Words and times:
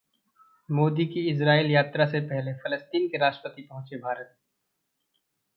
मोदी 0.69 1.05
की 1.05 1.27
इस्राइल 1.31 1.71
यात्रा 1.71 2.05
से 2.05 2.19
पहले 2.19 2.53
फलस्तीन 2.53 3.07
के 3.07 3.17
राष्ट्रपति 3.17 3.61
पहुंचे 3.61 3.97
भारत 3.97 4.35